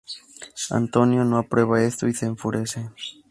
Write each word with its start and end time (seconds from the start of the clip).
Antonio 0.71 1.23
no 1.23 1.37
aprueba 1.37 1.83
esto, 1.83 2.07
y 2.07 2.15
se 2.15 2.25
enfurece. 2.25 2.89